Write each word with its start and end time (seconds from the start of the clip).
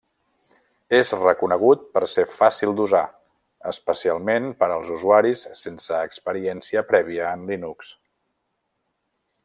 És 0.99 1.11
reconegut 1.17 1.83
per 1.97 2.01
ser 2.13 2.25
fàcil 2.37 2.73
d'usar, 2.79 3.03
especialment 3.73 4.49
per 4.63 4.71
als 4.77 4.91
usuaris 4.97 5.45
sense 5.63 6.01
experiència 6.11 6.87
prèvia 6.95 7.29
en 7.39 7.49
Linux. 7.53 7.93